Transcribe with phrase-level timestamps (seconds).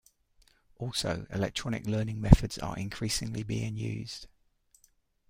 [0.79, 4.25] Also, electronic learning methods are increasingly being used.